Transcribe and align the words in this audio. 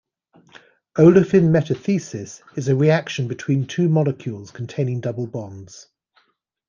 Olefin 0.97 1.51
metathesis 1.51 2.41
is 2.57 2.67
a 2.67 2.75
reaction 2.75 3.27
between 3.27 3.67
two 3.67 3.87
molecules 3.87 4.49
containing 4.49 4.99
double 4.99 5.27
bonds. 5.27 5.89